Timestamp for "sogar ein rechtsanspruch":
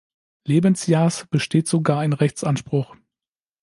1.67-2.95